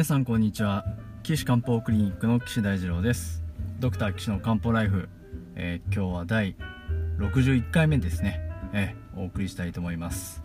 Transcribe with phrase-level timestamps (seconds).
[0.00, 0.86] 皆さんこんにちは。
[1.22, 3.44] 岸漢方クリニックの岸大二郎です。
[3.80, 5.10] ドクター岸の漢方ライフ、
[5.56, 6.56] えー、今日は第
[7.18, 8.40] 61回目ですね、
[8.72, 10.40] えー、お送りしたいと思います。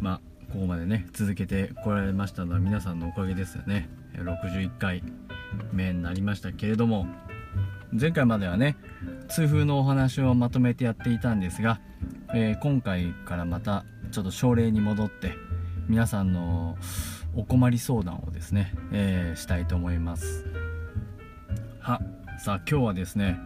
[0.00, 0.20] まあ
[0.50, 3.90] ここまでね続けてこられましたのは皆さんのおかげですよね。
[4.14, 5.02] 61回
[5.74, 7.06] 目になりましたけれども
[7.92, 8.78] 前回まではね
[9.28, 11.82] 痛風のお話をまとめてやっていたんですが、
[12.32, 15.34] えー、今回からまたちょっと症例に戻って
[15.86, 16.78] 皆さんの
[17.36, 20.44] お困り相談をですね、えー、したいと思います。
[21.80, 22.00] は
[22.38, 23.38] さあ今日はですね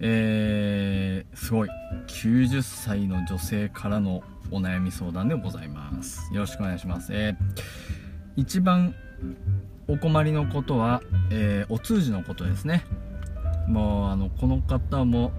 [0.00, 1.68] えー、すごい
[2.06, 6.32] 90歳の女性からのお悩み相談でございます。
[6.32, 7.12] よろしくお願いします。
[7.12, 7.36] えー、
[8.36, 8.94] 一番
[9.88, 12.84] お困りのことは、えー、お通じのことですね。
[13.66, 15.32] もうあのこの方も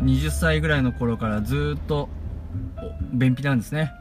[0.00, 2.08] 20歳ぐらいの頃からずっと
[3.12, 3.92] 便秘なんですね。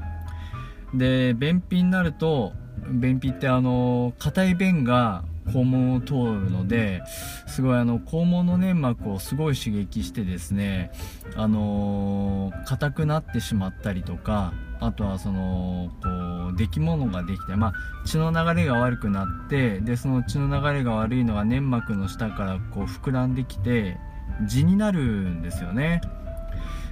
[0.93, 2.53] で便秘になると
[2.90, 7.03] 便秘ってあの硬い便が肛門を通るので
[7.47, 10.91] すごいあの肛門の粘膜をすごい刺激してですね
[11.35, 16.09] あの硬くなってしまったりとかあとはそのこ
[16.53, 17.73] う出来物ができて、まあ、
[18.06, 23.97] 血の流れが悪くなってでその血の流れが悪いのが粘膜の下からこう膨らんできて
[24.44, 26.02] 痔になるんですよね。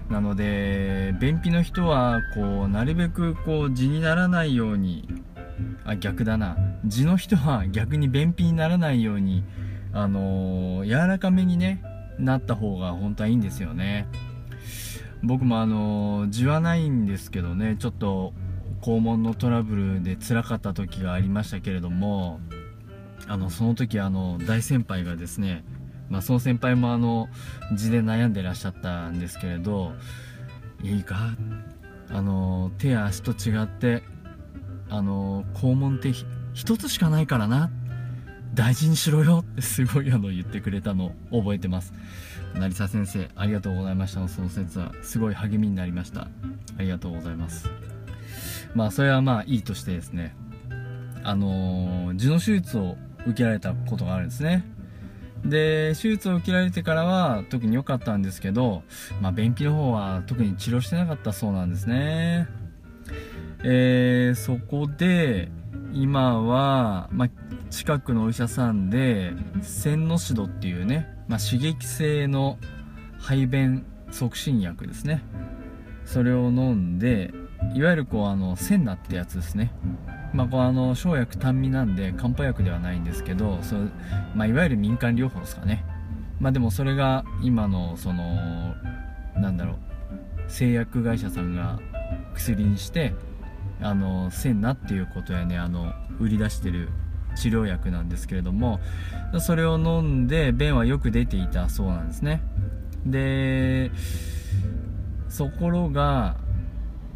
[0.09, 5.07] なので便秘の人はこうなるべくこう痔にならないように
[5.85, 6.57] あ逆だな。
[6.85, 9.43] 痔の人は逆に便秘にならないように
[9.91, 11.83] あのー、柔らかめにね
[12.17, 14.07] なった方が本当はいいんですよね。
[15.21, 18.33] 僕もあのー、はないんですけどねちょっと
[18.81, 22.39] 肛門のトラブルで辛かった時がありましたけれども
[23.27, 25.63] あのその時あの大先輩がですね
[26.09, 27.27] まあ、その先輩もあの
[27.71, 29.93] 痔で悩んでらっしゃったんですけれど
[30.83, 31.31] いいか？
[32.11, 34.03] あの手や足と違って
[34.93, 36.13] あの肛門って
[36.53, 37.71] 一つしかないからな。
[38.53, 41.93] 大事にしろよってすごいあの言ってくれたのを覚えてます。
[42.53, 44.19] 成沢先生ありがとうございました。
[44.19, 46.27] のその説はすごい励みになりました。
[46.77, 47.71] ありがとうございます。
[48.75, 50.35] まあそれはまあいいとしてですね。
[51.23, 54.63] あの痔の手術を受けられたことがあるんですね。
[55.43, 58.83] で手術を受けられてからは特に良かったんですけど、
[59.21, 62.47] まあ、便秘の方は特に治療してなかったそうなんですね。
[63.63, 65.49] えー、そこで
[65.93, 67.29] 今は、まあ、
[67.69, 72.57] 近くのお医者さんでセンノシドっていうね、まあ、刺激性の
[73.19, 75.23] 排便促進薬ですね。
[76.05, 77.33] それを飲んで
[77.73, 79.71] いわゆるこうあのセンナってやつですね。
[80.33, 83.75] まあ、こうあの生薬単味なんで漢方薬ではないんですけどそ
[84.35, 85.85] まあ、いわゆる民間療法ですかね。
[86.39, 88.75] まあでもそれが今のその
[89.35, 89.77] なんだろう
[90.47, 91.79] 製薬会社さんが
[92.33, 93.13] 薬にして
[93.81, 96.89] あのセンナっていうことやねあの売り出してる
[97.35, 98.79] 治療薬なんですけれども
[99.39, 102.41] それを飲んで便はよく出ていたそうなんですね。
[103.05, 103.91] で
[105.35, 106.37] ところが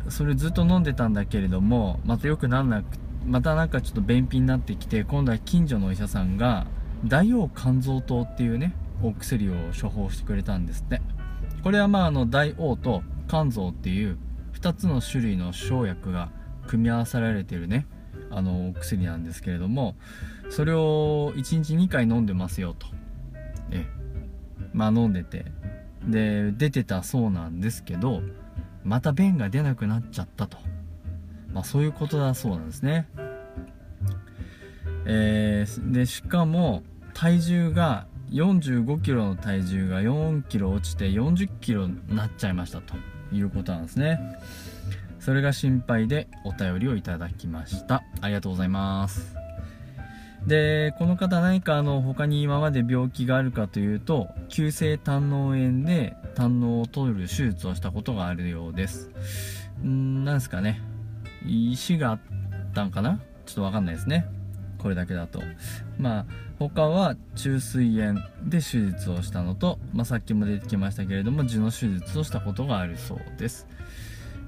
[0.10, 2.86] それずっと飲んでたんだけれどもまたよくなんなく
[3.26, 6.66] またなんかちょっと便秘になってきて今度は近所のお医者さんが
[7.06, 8.74] 大王肝臓糖っていうね
[9.04, 11.02] お薬を処方してくれたんですって。
[11.64, 14.18] これはまああの大王と肝臓っていう
[14.54, 16.30] 2つの種類の生薬が
[16.68, 17.86] 組み合わさられてるね
[18.30, 19.96] あの薬なんですけれども
[20.50, 22.88] それを1日2回飲んでますよと。
[23.72, 23.86] え
[24.74, 25.46] まあ飲んでて。
[26.08, 28.22] で出てたそうなんですけど
[28.86, 30.58] また便が出なくなっちゃったと。
[31.54, 33.08] まあそういうことだそうなんですね。
[35.06, 42.94] えー、でしかも体重が4 5キロの体重が4キロ落ちて40キロになっちゃいましたと
[43.34, 44.20] いうことなんですね。
[45.28, 48.02] それが心配でお便りをいただきました。
[48.22, 49.36] ありがとうございます。
[50.46, 59.10] でこの方何かあの他に今まで病気があるかというと急性胆嚢炎で胆嚢を取る手術をしたことがあるようです。
[59.84, 60.80] んなんですかね。
[61.46, 62.20] 石があっ
[62.74, 63.20] たんかな？
[63.46, 64.26] ちょっとわかんないですね。
[64.78, 65.42] これだけだと。
[65.98, 66.26] まあ
[66.58, 73.68] 他は虫垂炎で手術をしたのと、まあ、さっきも出てきましたけれども痔の手術をしたことがあるそうです。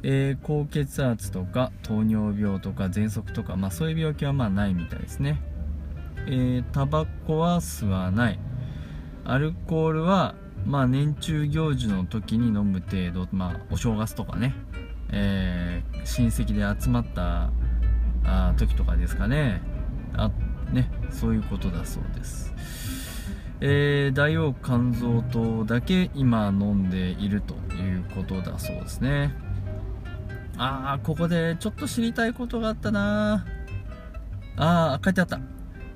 [0.04, 5.42] えー、高血圧とか糖尿病とか喘息とか、まあ、そういう病気はまあないみたいですね。
[6.26, 8.40] えー、タバコは吸わない。
[9.26, 10.36] アルコールは
[10.66, 14.54] まあ年中行事の時に飲む程度まあお正月とかね、
[15.12, 17.52] えー、親戚で集まった
[18.24, 19.62] あ時とかですかね。
[20.16, 20.32] あ
[20.72, 22.54] ねそういうことだそうです。
[23.62, 29.49] えー、大王肝臓糖だけ今飲んでいるということだそうですね。
[30.62, 33.46] ああここでちょっと知りたいことがあったな。
[34.58, 35.40] ああ書いてあった。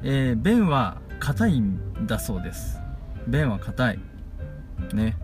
[0.03, 2.79] えー、便は硬いんだそうです。
[3.27, 3.99] 便は硬い。
[4.93, 5.17] ね。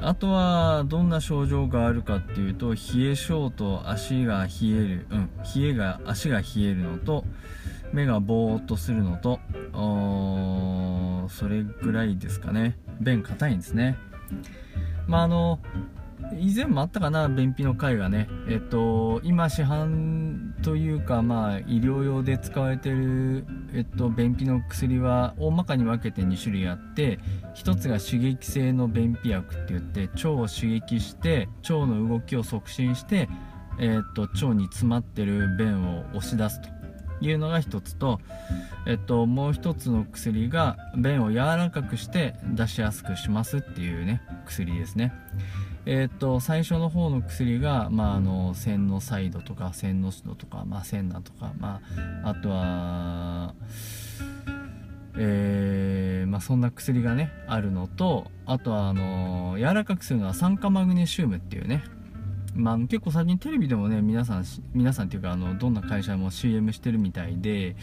[0.00, 5.06] あとはどんな症状があるかっていうと冷え性と足が冷える。
[5.10, 7.24] うん冷えが足が冷えるのと
[7.92, 9.38] 目がぼーっとするのと
[11.28, 12.76] それぐらいですかね。
[13.00, 13.96] 便硬いんですね。
[15.06, 15.60] まああの
[16.32, 18.28] 以前もあったかな便秘の回がね。
[18.48, 27.18] えっと今市販というかまあ医療用で使われてるえっと便秘の薬は大まかに分けて2種類あって
[27.54, 33.28] 1つが刺激性の便秘薬って言って腸を刺激して腸の動きを促進して
[33.78, 36.73] えっと腸に詰まってる便を押し出すと。
[37.20, 38.20] いうのが1つと、
[38.86, 45.12] えっと、もう1つの薬が便を柔らかくして出しやすくしますっていうね薬ですね。
[45.86, 51.80] えー、っと最初の方の薬が、まあ、あの線のサイドとか線のシドとか、まあ、センナとか、ま
[52.24, 53.54] あ、あとは、
[55.18, 61.84] えーまあ、そんな薬がねあるのとあとはあの柔らかくするのは酸化マグネシウムっていうね
[62.54, 67.74] まあ、結構最近テレビでもね皆さん皆さんっていうかあのどんな会社も CM してるみたいで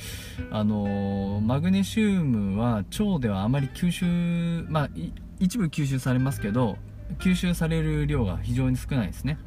[0.49, 4.89] あのマグネシウムは腸ではあまり吸収まあ
[5.39, 6.77] 一部吸収されますけど
[7.19, 9.37] 吸収される量が非常に少ないですね。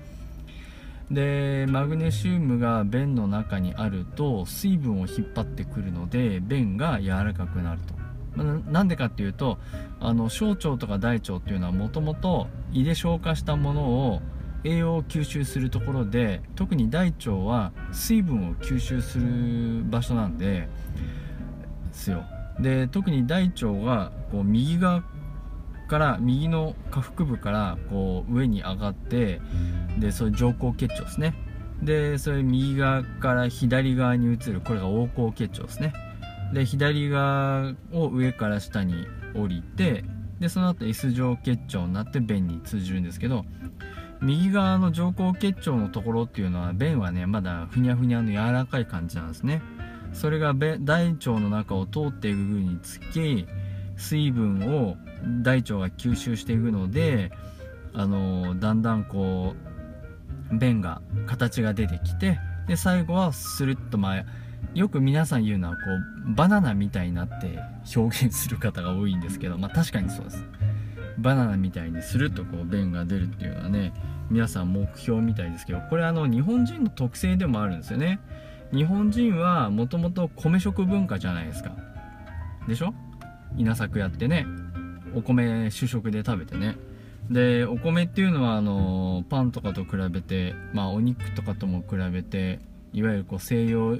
[1.10, 7.94] でマグネシウムが便の中にあると水分を引っ張ってくるので便が柔らかくなると。
[8.36, 9.58] なんでかっていうと
[10.00, 14.22] あの小腸とか大腸っていうのはもともと胃で消化したものを
[14.64, 20.68] 栄養を吸収するところで特に大腸は水分を吸収する場所なんでで
[21.92, 22.24] すよ。
[22.58, 25.02] で特に大腸がこう右側
[25.88, 29.40] から右の下腹部からこう上に上がって
[29.98, 31.34] でそういう上行結腸ですね。
[31.82, 35.92] でそれ右側から左側に移るこれが横行結腸ですね。
[36.54, 40.04] で左側を上から下に降りて
[40.40, 43.44] でその後 S 状結腸になって便に通じるんですけど
[44.24, 49.62] 右側の上行結腸のところっていうのは便はねまだふにゃふにゃの柔らかい感じなんですね。
[50.12, 50.78] それが大
[51.12, 53.46] 腸の中を通っていくにつき
[53.96, 54.96] 水分を
[55.42, 57.32] 大腸が吸収していくので
[57.92, 59.54] あのだんだんこ
[60.52, 64.24] う便が形が出てきてで最後はスルッとまあ
[64.72, 65.80] よく皆さん言うのはこ
[66.30, 67.58] うバナナみたいになって
[67.94, 70.44] 表現する方が多いんですけどまあ確かにそうです。
[71.18, 73.92] バナナみたいにスルッとこう便が出るっていうのはね
[74.30, 78.20] 皆さん目標みたいですけどこれあの日本人の特性でもあるんですよね。
[78.72, 81.72] 日本人はもともと米食文化じゃないですか。
[82.66, 82.94] でしょ？
[83.56, 84.46] 稲作やってね。
[85.14, 86.76] お米主食で食べてね。
[87.30, 92.58] でお米っていうのはあのパンとかと比べてまあお肉とかとも比べて
[92.92, 93.98] いわゆるこう西洋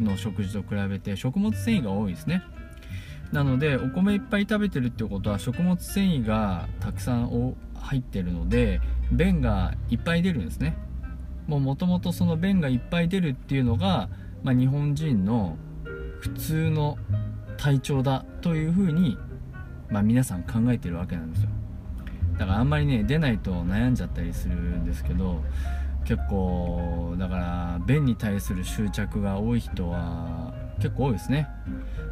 [0.00, 2.42] の食事と比べて食物繊維が多いですね。
[3.32, 7.26] なのでお米いっぱい食べてるってことは食物繊維がたくさん
[7.80, 8.80] 入ってるので
[9.12, 10.76] 便がいっぱい出るんですね。
[11.46, 14.10] もともとその便がいっぱい出るっていうのが、
[14.42, 15.56] まあ、日本人の
[16.20, 16.98] 普通の
[17.56, 19.16] 体調だというふうに
[19.90, 21.50] まあ、皆さん考えてるわけなんですよ。
[22.38, 25.42] だからあんまりね出ないと悩んじゃったりするんですけど
[26.04, 31.48] 結構だから便に対する執着が多い人は結構多いですね。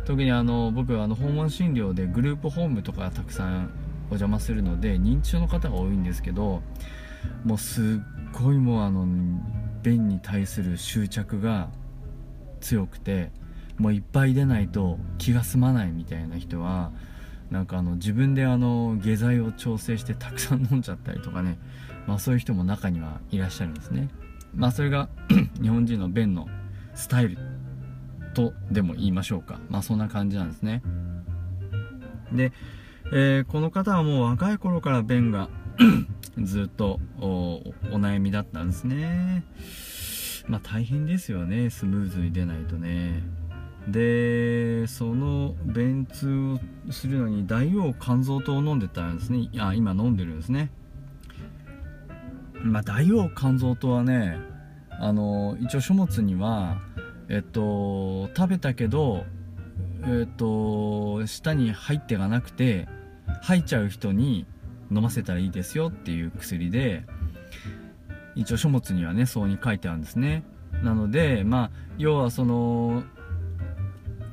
[0.05, 3.71] 特にあの僕はあの訪問診療でグループホームとかたくさん
[4.11, 6.63] お邪魔するので認知症の方が多いんですけど
[7.45, 7.85] もうすっ
[8.33, 9.07] ごいもうあの
[9.83, 11.69] 便に対する執着が
[12.61, 13.31] 強くて
[13.79, 16.93] もういっぱい出ないと気が済まないみたいな人は
[17.51, 21.59] なんかあの自分であの下剤を調整してたくさん飲んじゃったりとかね、
[22.07, 24.09] まあ、そういう人も中にはいらっしゃるんですね。
[24.55, 25.09] まあそれが
[25.61, 26.49] 日本人の便の
[26.95, 27.39] スタイル
[28.35, 29.61] とでも言いましょうか。
[29.69, 30.83] まあそんな感じなんですね。
[32.33, 32.53] で、
[33.13, 35.49] えー、この方はもう若い頃から便が
[36.43, 39.45] ずっとお悩みだったんですね。
[40.49, 41.71] まあ大変ですよね。
[41.71, 43.23] スムーズに出ないとね。
[43.89, 46.59] でその便通
[46.89, 49.49] をするのに大王肝臓糖を飲んでたんですね。
[49.59, 50.73] あ今飲んでるんですね。
[52.63, 54.39] まあ大王肝臓糖はね
[54.91, 56.81] あの一応書物には
[57.29, 59.25] えっと食べたけど
[60.05, 62.89] えっと舌に入ってがなくて
[63.43, 64.47] 吐いちゃう人に
[64.91, 67.05] 飲ませたらいいですよっていう薬で
[68.35, 70.45] 一応書物にはねそうに書いてあるんですね。
[70.83, 73.03] なのでまあ要はその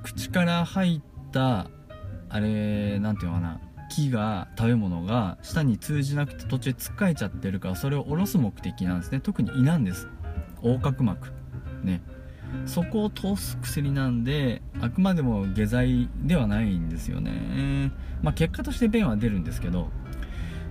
[0.03, 1.67] 口から入った
[2.29, 9.19] あれ何て言うのかな木が食べ物が舌に通じなくて途中でつっかえちゃってるからそれを下ろす目的なんですね。
[9.19, 10.07] 特に胃なんです。
[10.63, 11.31] 横隔膜。
[11.83, 12.01] ね。
[12.65, 17.91] そこを通す薬なんであくまでも下剤ではないんですよね。
[18.21, 19.87] まあ結果として便は出るんですけど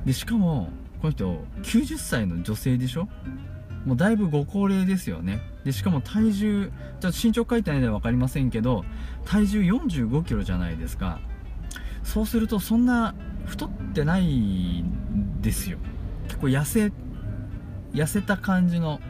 [0.05, 0.69] でしかも
[1.01, 3.09] この人90歳の女性でしょ？
[3.87, 5.41] もうだいぶご高齢ですよね。
[5.65, 8.85] でしかも体重ちょっと身長書いてないので分かりませんけど
[9.25, 11.19] 体重4 5キロじゃないですか。
[12.05, 13.15] そうするとそんな
[13.47, 15.79] 太ってないんですよ。
[16.25, 16.93] 結構痩せ
[17.93, 19.01] 痩せた感じの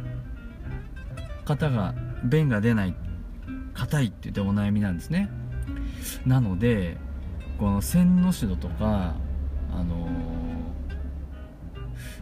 [1.44, 1.94] 方が
[2.24, 2.94] 便が出ない。
[3.74, 5.28] 硬いって言ってお悩みなんですね。
[6.26, 6.98] なので
[7.58, 9.14] この線のシドとか
[9.72, 10.08] あの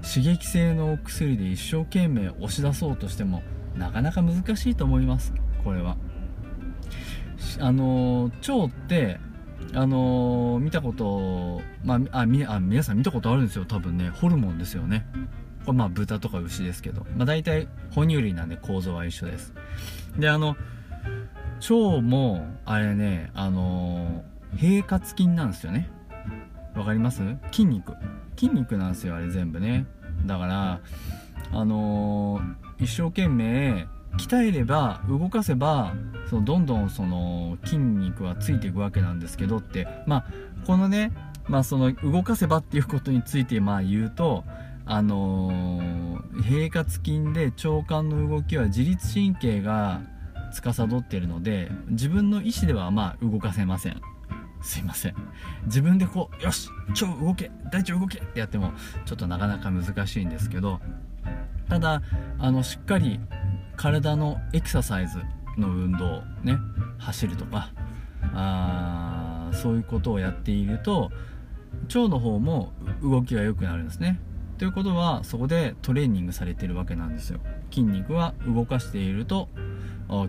[0.03, 3.43] ー、刺激性のお薬で一生懸命押し出そうとしても
[3.77, 5.33] なかなか難しいと思います。
[5.65, 5.97] これは。
[7.59, 9.19] あのー、腸って
[9.73, 13.65] あのー、見たことまああみあ皆さん見たことあるんですよ。
[13.65, 15.07] 多分ねホルモンですよね。
[15.65, 19.55] これまあ豚とか牛ですけど、まあ、大体哺乳類なんで構造は一緒です。
[20.19, 20.57] であの
[21.61, 24.25] 腸もあれねあの
[24.57, 25.89] 平滑筋なんですよね。
[26.75, 27.23] わかります？
[27.53, 27.95] 筋肉。
[28.37, 29.87] 筋肉なんですよあれ全部ね。
[30.27, 30.81] だから
[31.53, 33.87] あのー、一生懸命
[34.17, 35.95] 鍛えれば動かせば
[36.29, 39.87] そのどんどんその筋肉はついていくわけなんですけどって。
[40.07, 40.25] まあ
[40.67, 41.13] このね
[41.49, 44.45] まあその動かせばっていうことについてまあ言うと
[44.87, 50.01] あのー、平滑筋で腸管の動きは自律神経が
[50.51, 54.01] 司っているので自分の意思ではまあ動かせません。
[54.63, 55.15] すいません。
[55.67, 58.73] 自分でこうよし腸動け大腸動けってやっても
[59.07, 60.81] ちょっとなかなか難しいんですけど
[61.69, 62.03] ただ
[62.39, 63.21] あのしっかり
[63.77, 65.19] 体のエクササイズ
[65.57, 66.59] の運動ね
[66.99, 67.73] 走るとか
[68.35, 71.11] あそういうことをやっていると
[71.85, 74.21] 腸の方も動きが良くなるんですね。
[74.59, 77.41] ということはそこでトレーニングされてるわけなんですよ。
[77.71, 79.49] 筋肉は動かしていると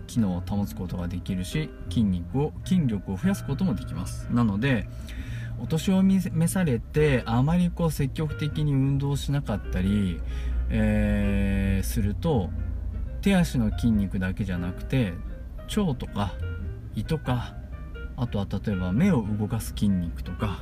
[0.06, 4.28] 機能を保つことができるし筋肉を筋力を増やすこともできます。
[4.30, 4.86] なので
[5.60, 10.20] お年を召されてあまりこう積極的に運動しなかったり、
[10.70, 12.50] えー、すると
[13.20, 15.12] 手足の筋肉だけじゃなくて
[15.76, 16.32] 腸とか
[16.96, 17.54] 胃とか
[18.16, 20.60] あとは例えば目を動かす筋肉とか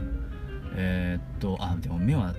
[0.76, 2.34] えー、っとあでも目は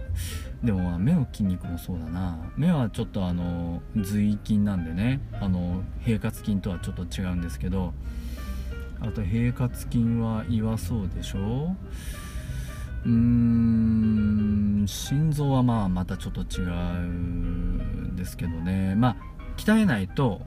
[0.64, 2.38] でも目の筋肉もそうだな。
[2.56, 5.20] 目はちょっとあの髄筋なんでね。
[5.40, 7.94] あの平滑筋とはちょっと違うんですけど。
[9.00, 11.76] あと平滑筋は胃はそうでしょ。
[13.04, 16.70] うーん心臓はまあまたちょっと違う
[17.08, 18.94] んですけどね。
[18.96, 19.16] まあ
[19.58, 20.42] 鍛えないと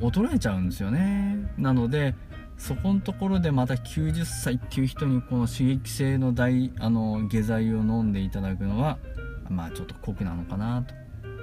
[0.00, 1.52] 衰えちゃうんですよね。
[1.56, 2.16] なので
[2.58, 8.98] そこのところでまた90歳っていう人にこの刺激性の大あの下剤を飲んでいただくのは
[9.48, 10.94] まあちょっと酷なのかなと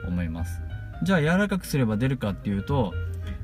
[0.07, 0.61] 思います。
[1.03, 2.93] じゃあ柔らかくすれば出るかっていうと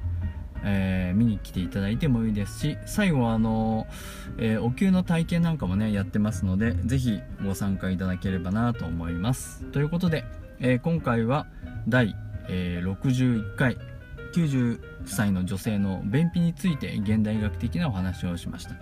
[0.66, 3.86] えー、見に来ていただいてもいいですし最後はあの、
[4.38, 9.62] えー、お灸の体験なんかもねやってますので是非ご参加いただければなと思います。
[9.72, 10.24] ということで、
[10.60, 11.46] えー、今回は
[11.86, 12.16] 第、
[12.48, 13.76] え61回
[14.32, 18.76] 90歳の女性の便秘について現代医学的なお話をしました、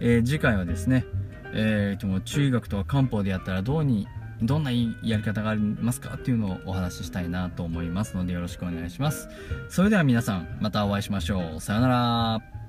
[0.00, 1.06] え次回はですね、
[1.52, 4.06] えー、中学とか漢方でやったらどうに
[4.42, 9.28] どんなやり方がありますかっていうのをお話ししたいなと思いますのでよろしくお願いします。
[9.68, 11.60] それでは皆さんまたお会いしましょう。
[11.60, 12.59] さようなら。